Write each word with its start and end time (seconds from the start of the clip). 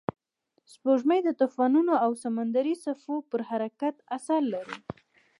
سپوږمۍ 0.71 1.19
د 1.23 1.29
طوفانونو 1.41 1.93
او 2.05 2.11
سمندري 2.23 2.73
څپو 2.83 3.15
پر 3.29 3.41
حرکت 3.49 3.95
اثر 4.17 4.41
لري 4.53 4.77